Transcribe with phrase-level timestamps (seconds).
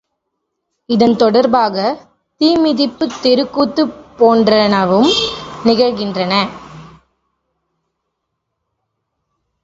[0.89, 1.99] இதன் தொடர்பாகத்
[2.41, 3.83] தீமிதிப்பு, தெருக்கூத்து
[4.19, 5.11] போன்றனவும்
[5.63, 6.33] நிகழ்கின்றன.